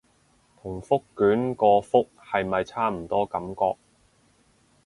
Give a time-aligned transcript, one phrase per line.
[0.59, 3.77] 同覆卷個覆係咪差唔多感覺